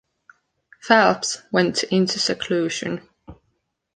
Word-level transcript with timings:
Phelps 0.81 1.43
went 1.51 1.83
into 1.83 2.17
seclusion. 2.17 3.07